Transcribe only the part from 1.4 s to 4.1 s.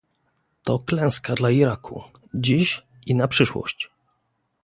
Iraku, dziś i na przyszłość